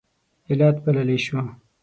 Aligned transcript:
علت 0.49 0.75
بللی 0.85 1.17
شو. 1.25 1.39